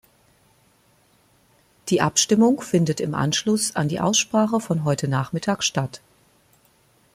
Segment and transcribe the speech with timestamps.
[1.89, 6.01] Die Abstimmung findet im Anschluss an die Aussprache von heute Nachmittag statt.